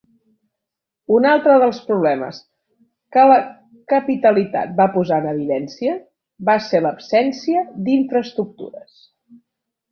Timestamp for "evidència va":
5.35-6.59